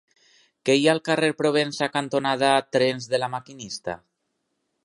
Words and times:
Què 0.69 0.75
hi 0.77 0.87
ha 0.89 0.93
al 0.95 1.01
carrer 1.09 1.29
Provença 1.43 1.89
cantonada 1.99 2.51
Trens 2.77 3.09
de 3.15 3.21
La 3.25 3.33
Maquinista? 3.37 4.01